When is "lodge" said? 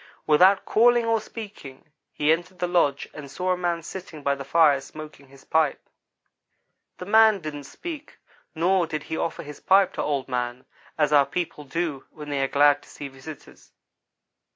2.67-3.07